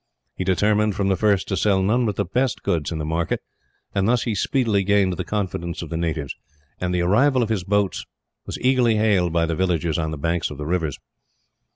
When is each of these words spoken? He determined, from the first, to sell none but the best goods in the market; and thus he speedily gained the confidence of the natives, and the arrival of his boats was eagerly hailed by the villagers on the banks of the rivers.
He 0.35 0.43
determined, 0.43 0.95
from 0.95 1.09
the 1.09 1.15
first, 1.15 1.47
to 1.49 1.55
sell 1.55 1.83
none 1.83 2.07
but 2.07 2.15
the 2.15 2.25
best 2.25 2.63
goods 2.63 2.91
in 2.91 2.97
the 2.97 3.05
market; 3.05 3.39
and 3.93 4.07
thus 4.07 4.23
he 4.23 4.33
speedily 4.33 4.83
gained 4.83 5.13
the 5.13 5.23
confidence 5.23 5.83
of 5.83 5.91
the 5.91 5.95
natives, 5.95 6.33
and 6.79 6.91
the 6.91 7.03
arrival 7.03 7.43
of 7.43 7.49
his 7.49 7.63
boats 7.63 8.03
was 8.47 8.57
eagerly 8.61 8.95
hailed 8.95 9.31
by 9.31 9.45
the 9.45 9.53
villagers 9.53 9.99
on 9.99 10.09
the 10.09 10.17
banks 10.17 10.49
of 10.49 10.57
the 10.57 10.65
rivers. 10.65 10.97